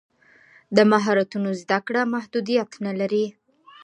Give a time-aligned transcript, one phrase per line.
[0.75, 3.25] د مهارتونو زده کړه محدودیت نه لري.